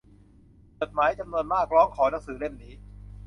[0.79, 2.73] จดหมายจำนวนมากร้องขอหนังสือเล่มนี้